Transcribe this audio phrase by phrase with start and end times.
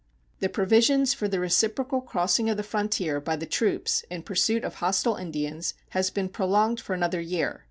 [0.39, 4.73] The provisions for the reciprocal crossing of the frontier by the troops in pursuit of
[4.81, 7.59] hostile Indians have been prolonged for another year.